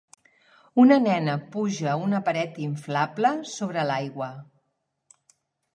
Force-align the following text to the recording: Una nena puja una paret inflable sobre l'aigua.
Una 0.83 0.95
nena 1.07 1.35
puja 1.57 1.93
una 2.07 2.23
paret 2.31 2.59
inflable 2.65 3.35
sobre 3.53 3.87
l'aigua. 3.91 4.33